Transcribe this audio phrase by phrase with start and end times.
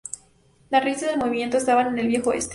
[0.71, 2.49] Las raíces del movimiento estaban en el viejo Oeste.